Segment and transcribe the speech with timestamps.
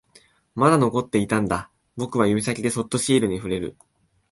[0.55, 3.77] まだ残っていたんだ、僕は指先でそっとシールに触れる